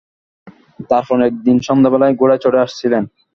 [0.89, 3.03] তারপর একদিন সন্ধ্যাবেলা ঘোড়ায় চড়ে আসছিলেন।